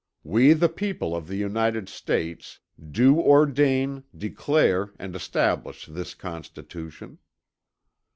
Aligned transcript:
"We 0.23 0.53
the 0.53 0.67
people 0.67 1.15
of 1.15 1.27
the 1.27 1.35
United 1.37 1.87
States" 1.87 2.59
"do 2.89 3.19
ordain, 3.19 4.03
declare 4.17 4.89
and 4.97 5.15
establish 5.15 5.85
this 5.85 6.15
Constitution." 6.15 7.19